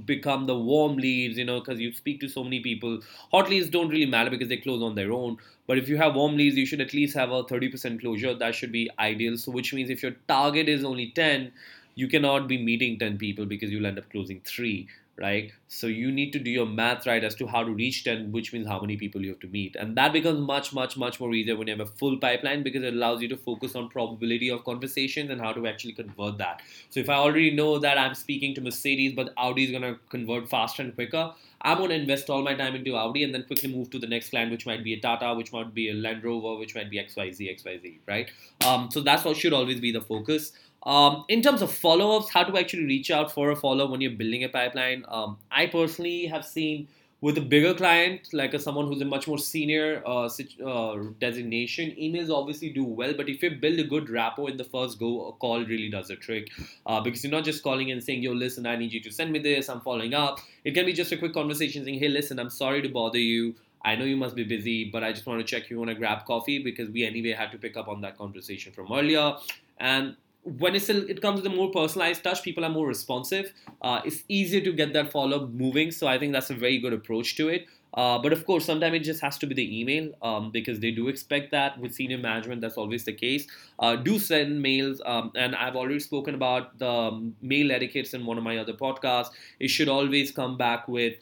become 0.05 0.45
the 0.47 0.57
warm 0.57 0.97
leads, 0.97 1.37
you 1.37 1.45
know, 1.45 1.59
because 1.59 1.79
you 1.79 1.93
speak 1.93 2.19
to 2.21 2.27
so 2.27 2.43
many 2.43 2.59
people. 2.59 2.99
Hot 3.31 3.49
leads 3.49 3.69
don't 3.69 3.89
really 3.89 4.05
matter 4.05 4.29
because 4.29 4.49
they 4.49 4.57
close 4.57 4.81
on 4.81 4.95
their 4.95 5.11
own. 5.11 5.37
But 5.67 5.77
if 5.77 5.89
you 5.89 5.97
have 5.97 6.15
warm 6.15 6.37
leads, 6.37 6.55
you 6.55 6.65
should 6.65 6.81
at 6.81 6.93
least 6.93 7.15
have 7.15 7.31
a 7.31 7.43
30% 7.43 7.99
closure. 8.01 8.33
That 8.33 8.55
should 8.55 8.71
be 8.71 8.89
ideal. 8.99 9.37
So, 9.37 9.51
which 9.51 9.73
means 9.73 9.89
if 9.89 10.03
your 10.03 10.13
target 10.27 10.69
is 10.69 10.83
only 10.83 11.11
10, 11.11 11.51
you 11.95 12.07
cannot 12.07 12.47
be 12.47 12.57
meeting 12.57 12.99
10 12.99 13.17
people 13.17 13.45
because 13.45 13.71
you'll 13.71 13.85
end 13.85 13.97
up 13.97 14.09
closing 14.09 14.41
three 14.41 14.87
right? 15.17 15.51
So 15.67 15.87
you 15.87 16.11
need 16.11 16.31
to 16.33 16.39
do 16.39 16.51
your 16.51 16.65
math 16.65 17.05
right 17.05 17.23
as 17.23 17.35
to 17.35 17.47
how 17.47 17.63
to 17.63 17.71
reach 17.71 18.03
10, 18.03 18.31
which 18.31 18.51
means 18.51 18.67
how 18.67 18.79
many 18.79 18.97
people 18.97 19.21
you 19.21 19.29
have 19.29 19.39
to 19.41 19.47
meet. 19.47 19.75
And 19.75 19.95
that 19.97 20.13
becomes 20.13 20.39
much, 20.39 20.73
much, 20.73 20.97
much 20.97 21.19
more 21.19 21.33
easier 21.33 21.55
when 21.55 21.67
you 21.67 21.75
have 21.75 21.87
a 21.87 21.91
full 21.91 22.17
pipeline 22.17 22.63
because 22.63 22.83
it 22.83 22.93
allows 22.93 23.21
you 23.21 23.29
to 23.29 23.37
focus 23.37 23.75
on 23.75 23.89
probability 23.89 24.49
of 24.49 24.63
conversations 24.65 25.29
and 25.29 25.39
how 25.39 25.53
to 25.53 25.67
actually 25.67 25.93
convert 25.93 26.37
that. 26.39 26.61
So 26.89 26.99
if 26.99 27.09
I 27.09 27.15
already 27.15 27.51
know 27.51 27.79
that 27.79 27.97
I'm 27.97 28.15
speaking 28.15 28.53
to 28.55 28.61
Mercedes, 28.61 29.13
but 29.15 29.33
Audi 29.37 29.65
is 29.65 29.71
to 29.71 29.97
convert 30.09 30.49
faster 30.49 30.83
and 30.83 30.93
quicker, 30.93 31.33
I'm 31.61 31.77
to 31.77 31.93
invest 31.93 32.29
all 32.29 32.43
my 32.43 32.53
time 32.53 32.75
into 32.75 32.95
Audi 32.95 33.23
and 33.23 33.33
then 33.33 33.43
quickly 33.43 33.73
move 33.73 33.89
to 33.89 33.99
the 33.99 34.05
next 34.05 34.29
client, 34.29 34.51
which 34.51 34.67
might 34.67 34.83
be 34.83 34.93
a 34.93 34.99
Tata, 34.99 35.33
which 35.33 35.51
might 35.51 35.73
be 35.73 35.89
a 35.89 35.93
Land 35.95 36.23
Rover, 36.23 36.59
which 36.59 36.75
might 36.75 36.91
be 36.91 36.97
XYZ, 36.97 37.59
XYZ, 37.59 37.97
right? 38.07 38.29
Um, 38.63 38.91
so 38.91 39.01
that's 39.01 39.25
what 39.25 39.35
should 39.35 39.51
always 39.51 39.79
be 39.79 39.91
the 39.91 40.01
focus. 40.01 40.51
Um, 40.85 41.25
in 41.29 41.41
terms 41.41 41.61
of 41.61 41.71
follow 41.71 42.17
ups, 42.17 42.29
how 42.29 42.43
to 42.43 42.57
actually 42.59 42.85
reach 42.85 43.09
out 43.09 43.31
for 43.31 43.49
a 43.51 43.55
follow 43.55 43.85
up 43.85 43.91
when 43.91 44.01
you're 44.01 44.11
building 44.11 44.43
a 44.43 44.49
pipeline, 44.49 45.03
um, 45.07 45.37
I 45.51 45.65
personally 45.67 46.27
have 46.27 46.45
seen 46.45 46.87
with 47.21 47.39
a 47.39 47.41
bigger 47.41 47.73
client, 47.73 48.27
like 48.33 48.53
a, 48.53 48.59
someone 48.59 48.85
who's 48.85 49.01
a 49.01 49.05
much 49.05 49.27
more 49.27 49.39
senior 49.39 50.03
uh, 50.05 50.29
uh, 50.63 50.97
designation, 51.19 51.89
emails 51.99 52.29
obviously 52.29 52.69
do 52.69 52.83
well. 52.83 53.15
But 53.15 53.29
if 53.29 53.41
you 53.41 53.49
build 53.49 53.79
a 53.79 53.83
good 53.83 54.11
rapport 54.11 54.49
in 54.49 54.57
the 54.57 54.63
first 54.63 54.99
go, 54.99 55.29
a 55.29 55.31
call 55.31 55.65
really 55.65 55.89
does 55.89 56.09
the 56.09 56.17
trick 56.17 56.51
uh, 56.85 57.01
because 57.01 57.23
you're 57.23 57.31
not 57.31 57.45
just 57.45 57.63
calling 57.63 57.89
and 57.89 58.03
saying, 58.03 58.21
"Yo, 58.21 58.31
listen, 58.31 58.67
I 58.67 58.75
need 58.75 58.93
you 58.93 59.01
to 59.01 59.11
send 59.11 59.31
me 59.31 59.39
this. 59.39 59.69
I'm 59.69 59.81
following 59.81 60.13
up." 60.13 60.39
It 60.63 60.75
can 60.75 60.85
be 60.85 60.93
just 60.93 61.11
a 61.11 61.17
quick 61.17 61.33
conversation 61.33 61.83
saying, 61.83 61.99
"Hey, 61.99 62.09
listen, 62.09 62.37
I'm 62.37 62.51
sorry 62.51 62.83
to 62.83 62.89
bother 62.89 63.17
you." 63.17 63.55
I 63.83 63.95
know 63.95 64.05
you 64.05 64.17
must 64.17 64.35
be 64.35 64.43
busy, 64.43 64.89
but 64.91 65.03
I 65.03 65.11
just 65.11 65.25
want 65.25 65.39
to 65.39 65.45
check 65.45 65.69
you 65.69 65.77
want 65.79 65.89
to 65.89 65.95
grab 65.95 66.25
coffee 66.25 66.59
because 66.59 66.89
we 66.89 67.05
anyway 67.05 67.31
had 67.31 67.51
to 67.53 67.57
pick 67.57 67.77
up 67.77 67.87
on 67.87 68.01
that 68.01 68.17
conversation 68.17 68.71
from 68.71 68.91
earlier. 68.91 69.35
And 69.79 70.15
when 70.45 70.75
it's 70.75 70.89
a, 70.89 71.05
it 71.07 71.21
comes 71.21 71.41
to 71.41 71.49
the 71.49 71.55
more 71.55 71.71
personalized 71.71 72.23
touch, 72.23 72.43
people 72.43 72.63
are 72.63 72.69
more 72.69 72.87
responsive. 72.87 73.51
Uh, 73.81 74.01
it's 74.05 74.23
easier 74.29 74.61
to 74.61 74.71
get 74.71 74.93
that 74.93 75.11
follow 75.11 75.43
up 75.43 75.49
moving. 75.49 75.91
So 75.91 76.07
I 76.07 76.19
think 76.19 76.33
that's 76.33 76.51
a 76.51 76.53
very 76.53 76.77
good 76.77 76.93
approach 76.93 77.35
to 77.37 77.49
it. 77.49 77.65
Uh, 77.95 78.19
but 78.19 78.33
of 78.33 78.45
course, 78.45 78.65
sometimes 78.65 78.93
it 78.95 78.99
just 78.99 79.21
has 79.21 79.37
to 79.37 79.47
be 79.47 79.55
the 79.55 79.79
email 79.79 80.11
um, 80.21 80.51
because 80.51 80.81
they 80.81 80.91
do 80.91 81.07
expect 81.07 81.51
that 81.51 81.79
with 81.79 81.93
senior 81.93 82.17
management. 82.17 82.61
That's 82.61 82.75
always 82.75 83.05
the 83.05 83.13
case. 83.13 83.47
Uh, 83.79 83.95
do 83.95 84.19
send 84.19 84.61
mails, 84.61 85.01
um, 85.05 85.31
and 85.35 85.55
I've 85.55 85.77
already 85.77 86.01
spoken 86.01 86.35
about 86.35 86.77
the 86.77 86.89
um, 86.89 87.35
mail 87.41 87.71
etiquettes 87.71 88.13
in 88.13 88.25
one 88.25 88.37
of 88.37 88.43
my 88.43 88.57
other 88.57 88.73
podcasts. 88.73 89.29
It 89.59 89.69
should 89.69 89.87
always 89.87 90.31
come 90.31 90.57
back 90.57 90.89
with 90.89 91.15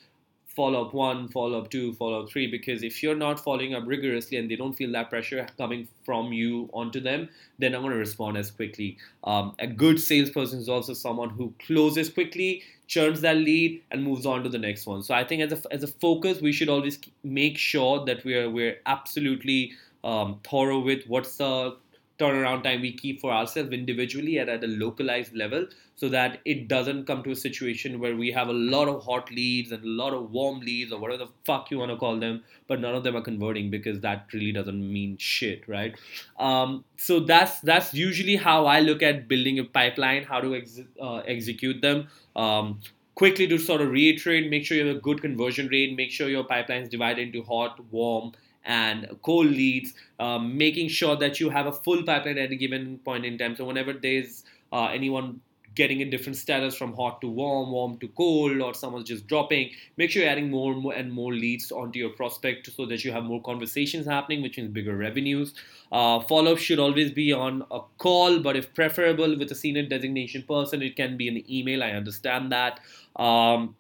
follow 0.55 0.85
up 0.85 0.93
one, 0.93 1.27
follow 1.29 1.59
up 1.59 1.69
two, 1.69 1.93
follow 1.93 2.23
up 2.23 2.29
three, 2.29 2.47
because 2.47 2.83
if 2.83 3.01
you're 3.01 3.15
not 3.15 3.39
following 3.39 3.73
up 3.73 3.83
rigorously 3.85 4.37
and 4.37 4.49
they 4.49 4.55
don't 4.55 4.73
feel 4.73 4.91
that 4.91 5.09
pressure 5.09 5.47
coming 5.57 5.87
from 6.05 6.31
you 6.31 6.69
onto 6.73 6.99
them, 6.99 7.29
they're 7.59 7.69
not 7.69 7.81
going 7.81 7.91
to 7.91 7.97
respond 7.97 8.37
as 8.37 8.51
quickly. 8.51 8.97
Um, 9.23 9.55
a 9.59 9.67
good 9.67 9.99
salesperson 9.99 10.59
is 10.59 10.69
also 10.69 10.93
someone 10.93 11.29
who 11.29 11.53
closes 11.65 12.09
quickly, 12.09 12.63
churns 12.87 13.21
that 13.21 13.37
lead, 13.37 13.81
and 13.91 14.03
moves 14.03 14.25
on 14.25 14.43
to 14.43 14.49
the 14.49 14.59
next 14.59 14.85
one. 14.85 15.01
So 15.01 15.13
I 15.13 15.23
think 15.23 15.41
as 15.41 15.65
a, 15.65 15.73
as 15.73 15.83
a 15.83 15.87
focus, 15.87 16.41
we 16.41 16.51
should 16.51 16.69
always 16.69 16.99
make 17.23 17.57
sure 17.57 18.05
that 18.05 18.23
we're 18.23 18.49
we're 18.49 18.77
absolutely 18.85 19.73
um, 20.03 20.39
thorough 20.43 20.79
with 20.79 21.05
what's 21.07 21.37
the 21.37 21.77
turnaround 22.19 22.63
time 22.63 22.81
we 22.81 22.93
keep 22.93 23.19
for 23.19 23.31
ourselves 23.31 23.71
individually 23.71 24.37
at 24.39 24.47
a 24.47 24.67
localized 24.67 25.35
level 25.35 25.65
so 25.95 26.09
that 26.09 26.39
it 26.45 26.67
doesn't 26.67 27.05
come 27.05 27.23
to 27.23 27.31
a 27.31 27.35
situation 27.35 27.99
where 27.99 28.15
we 28.15 28.31
have 28.31 28.47
a 28.49 28.53
lot 28.53 28.87
of 28.87 29.03
hot 29.03 29.31
leads 29.31 29.71
and 29.71 29.83
a 29.83 29.87
lot 29.87 30.13
of 30.13 30.31
warm 30.31 30.59
leads 30.59 30.91
or 30.91 30.99
whatever 30.99 31.25
the 31.25 31.31
fuck 31.43 31.71
you 31.71 31.77
want 31.77 31.91
to 31.91 31.97
call 31.97 32.19
them 32.19 32.43
but 32.67 32.79
none 32.79 32.93
of 32.95 33.03
them 33.03 33.15
are 33.15 33.21
converting 33.21 33.69
because 33.71 33.99
that 34.01 34.27
really 34.33 34.51
doesn't 34.51 34.93
mean 34.93 35.17
shit 35.17 35.67
right? 35.67 35.95
Um, 36.37 36.83
so 36.97 37.19
that's 37.19 37.59
that's 37.61 37.93
usually 37.93 38.35
how 38.35 38.65
i 38.65 38.79
look 38.79 39.01
at 39.03 39.27
building 39.27 39.59
a 39.59 39.63
pipeline 39.63 40.23
how 40.23 40.39
to 40.39 40.55
ex- 40.55 40.81
uh, 41.01 41.17
execute 41.17 41.81
them. 41.81 42.07
Um, 42.35 42.79
quickly 43.15 43.47
to 43.47 43.57
sort 43.59 43.81
of 43.81 43.89
reiterate 43.91 44.49
make 44.49 44.65
sure 44.65 44.75
you 44.77 44.85
have 44.87 44.95
a 44.95 44.99
good 44.99 45.21
conversion 45.21 45.67
rate 45.67 45.95
make 45.95 46.11
sure 46.11 46.29
your 46.29 46.43
pipeline 46.43 46.81
is 46.81 46.89
divided 46.89 47.27
into 47.27 47.43
hot 47.43 47.79
warm 47.91 48.31
and 48.65 49.07
cold 49.21 49.47
leads, 49.47 49.93
um, 50.19 50.57
making 50.57 50.89
sure 50.89 51.15
that 51.15 51.39
you 51.39 51.49
have 51.49 51.65
a 51.65 51.71
full 51.71 52.03
pipeline 52.03 52.37
at 52.37 52.51
a 52.51 52.55
given 52.55 52.99
point 52.99 53.25
in 53.25 53.37
time. 53.37 53.55
So 53.55 53.65
whenever 53.65 53.93
there's 53.93 54.43
uh, 54.71 54.85
anyone 54.85 55.41
getting 55.75 56.01
a 56.01 56.05
different 56.05 56.37
status 56.37 56.75
from 56.75 56.93
hot 56.93 57.19
to 57.21 57.27
warm, 57.27 57.71
warm 57.71 57.97
to 57.97 58.07
cold, 58.09 58.61
or 58.61 58.73
someone's 58.73 59.07
just 59.07 59.25
dropping, 59.27 59.71
make 59.97 60.11
sure 60.11 60.21
you're 60.21 60.31
adding 60.31 60.49
more, 60.49 60.75
more 60.75 60.93
and 60.93 61.11
more 61.11 61.33
leads 61.33 61.71
onto 61.71 61.97
your 61.97 62.09
prospect 62.09 62.69
so 62.75 62.85
that 62.85 63.03
you 63.03 63.11
have 63.11 63.23
more 63.23 63.41
conversations 63.41 64.05
happening, 64.05 64.41
which 64.41 64.57
means 64.57 64.69
bigger 64.69 64.95
revenues. 64.95 65.53
Uh, 65.91 66.19
follow 66.21 66.53
up 66.53 66.59
should 66.59 66.79
always 66.79 67.11
be 67.11 67.33
on 67.33 67.63
a 67.71 67.79
call, 67.97 68.39
but 68.39 68.55
if 68.55 68.73
preferable 68.73 69.37
with 69.37 69.51
a 69.51 69.55
senior 69.55 69.83
designation 69.83 70.43
person, 70.43 70.81
it 70.81 70.95
can 70.95 71.17
be 71.17 71.27
an 71.27 71.43
email. 71.51 71.83
I 71.83 71.91
understand 71.91 72.51
that. 72.51 72.79
Um, 73.15 73.75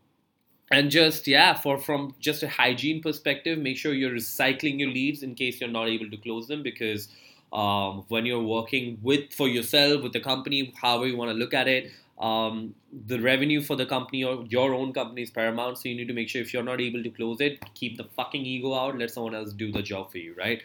and 0.73 0.89
just 0.89 1.27
yeah 1.27 1.53
for 1.53 1.77
from 1.77 2.13
just 2.19 2.43
a 2.43 2.49
hygiene 2.49 3.01
perspective 3.01 3.59
make 3.59 3.77
sure 3.77 3.93
you're 3.93 4.11
recycling 4.11 4.79
your 4.79 4.89
leads 4.89 5.23
in 5.23 5.35
case 5.35 5.61
you're 5.61 5.69
not 5.69 5.87
able 5.87 6.09
to 6.09 6.17
close 6.17 6.47
them 6.47 6.63
because 6.63 7.09
um, 7.53 8.03
when 8.07 8.25
you're 8.25 8.41
working 8.41 8.97
with 9.03 9.31
for 9.31 9.47
yourself 9.47 10.01
with 10.01 10.13
the 10.13 10.19
company 10.19 10.73
however 10.81 11.05
you 11.07 11.15
want 11.15 11.29
to 11.29 11.35
look 11.35 11.53
at 11.53 11.67
it 11.67 11.91
um, 12.19 12.75
the 13.07 13.19
revenue 13.19 13.61
for 13.61 13.75
the 13.75 13.85
company 13.85 14.23
or 14.23 14.45
your 14.47 14.73
own 14.73 14.93
company 14.93 15.23
is 15.23 15.31
paramount. 15.31 15.79
So 15.79 15.89
you 15.89 15.95
need 15.95 16.07
to 16.07 16.13
make 16.13 16.29
sure 16.29 16.41
if 16.41 16.53
you're 16.53 16.63
not 16.63 16.79
able 16.79 17.03
to 17.03 17.09
close 17.09 17.41
it 17.41 17.59
keep 17.73 17.97
the 17.97 18.03
fucking 18.03 18.45
ego 18.45 18.73
out 18.73 18.97
let 18.97 19.11
someone 19.11 19.35
else 19.35 19.51
do 19.51 19.71
the 19.71 19.81
job 19.81 20.11
for 20.11 20.19
you 20.19 20.35
right? 20.37 20.61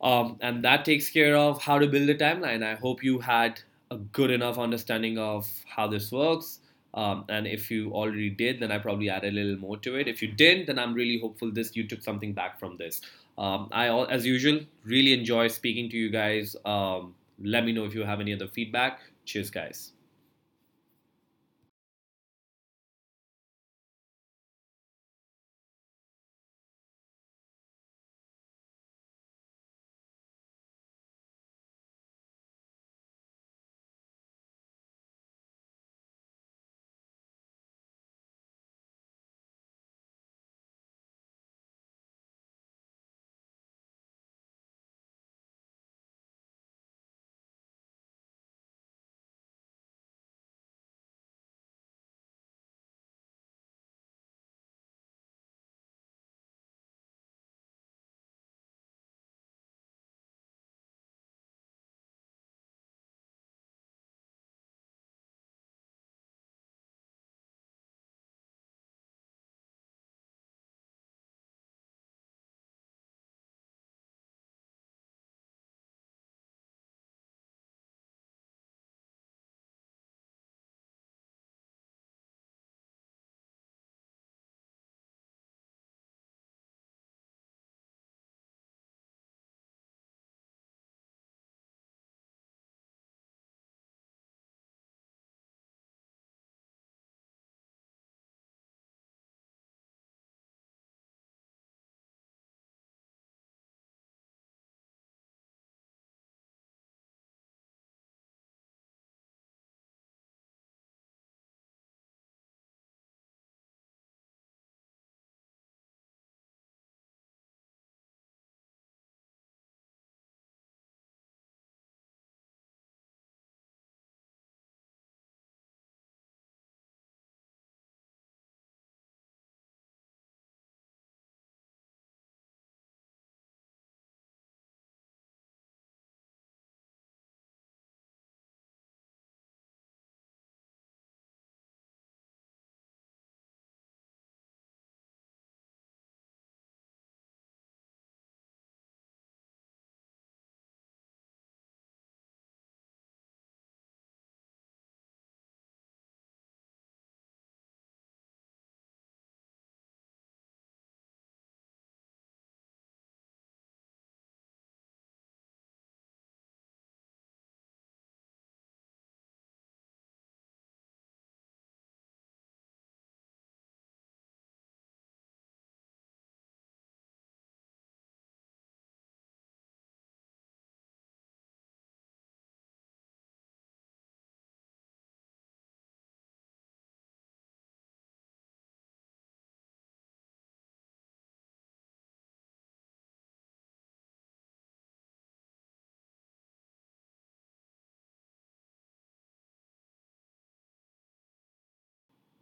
Um, 0.00 0.36
and 0.40 0.64
that 0.64 0.84
takes 0.84 1.10
care 1.10 1.36
of 1.36 1.60
how 1.60 1.78
to 1.80 1.88
build 1.88 2.08
a 2.08 2.14
timeline. 2.14 2.62
I 2.62 2.76
hope 2.76 3.02
you 3.02 3.18
had 3.18 3.60
a 3.90 3.96
good 3.96 4.30
enough 4.30 4.56
understanding 4.56 5.18
of 5.18 5.48
how 5.66 5.88
this 5.88 6.12
works 6.12 6.60
um, 6.94 7.24
and 7.28 7.46
if 7.46 7.70
you 7.70 7.92
already 7.92 8.30
did, 8.30 8.60
then 8.60 8.72
I 8.72 8.78
probably 8.78 9.10
add 9.10 9.24
a 9.24 9.30
little 9.30 9.56
more 9.56 9.76
to 9.78 9.96
it. 9.96 10.08
If 10.08 10.22
you 10.22 10.28
didn't, 10.28 10.66
then 10.66 10.78
I'm 10.78 10.94
really 10.94 11.20
hopeful 11.20 11.52
this 11.52 11.76
you 11.76 11.86
took 11.86 12.02
something 12.02 12.32
back 12.32 12.58
from 12.58 12.76
this. 12.76 13.00
Um, 13.36 13.68
I, 13.70 13.88
as 13.88 14.26
usual, 14.26 14.60
really 14.84 15.12
enjoy 15.12 15.48
speaking 15.48 15.90
to 15.90 15.96
you 15.96 16.10
guys. 16.10 16.56
Um, 16.64 17.14
let 17.42 17.64
me 17.64 17.72
know 17.72 17.84
if 17.84 17.94
you 17.94 18.02
have 18.02 18.20
any 18.20 18.32
other 18.32 18.48
feedback. 18.48 19.00
Cheers, 19.24 19.50
guys. 19.50 19.92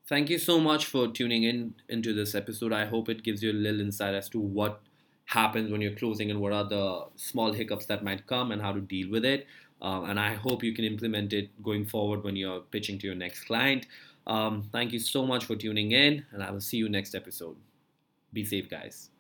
Thank 0.09 0.31
you 0.31 0.39
so 0.39 0.61
much 0.61 0.87
for 0.87 1.09
tuning 1.09 1.45
in 1.45 1.75
into 1.89 2.13
this 2.13 2.35
episode. 2.35 2.73
I 2.73 2.87
hope 2.87 3.09
it 3.09 3.23
gives 3.23 3.43
you 3.43 3.53
a 3.53 3.55
little 3.55 3.81
insight 3.81 4.15
as 4.15 4.29
to 4.31 4.41
what 4.41 4.81
happens 5.27 5.71
when 5.71 5.81
you're 5.81 5.97
closing 5.97 6.31
and 6.31 6.41
what 6.41 6.53
are 6.53 6.65
the 6.65 7.07
small 7.17 7.53
hiccups 7.53 7.87
that 7.87 8.05
might 8.05 8.27
come 8.27 8.53
and 8.53 8.63
how 8.63 8.73
to 8.73 8.81
deal 8.81 9.11
with 9.11 9.25
it. 9.25 9.47
Um, 9.83 10.09
and 10.09 10.19
I 10.19 10.35
hope 10.35 10.63
you 10.63 10.73
can 10.73 10.85
implement 10.85 11.33
it 11.33 11.51
going 11.63 11.85
forward 11.85 12.25
when 12.25 12.37
you're 12.37 12.61
pitching 12.61 12.99
to 13.01 13.07
your 13.07 13.17
next 13.17 13.45
client. 13.45 13.87
Um, 14.27 14.63
thank 14.73 14.93
you 14.93 14.99
so 14.99 15.27
much 15.27 15.45
for 15.45 15.55
tuning 15.55 15.93
in, 15.93 16.25
and 16.33 16.43
I 16.43 16.51
will 16.51 16.61
see 16.61 16.79
you 16.79 16.89
next 16.89 17.15
episode. 17.15 17.57
Be 18.33 18.45
safe, 18.45 18.69
guys. 18.69 19.11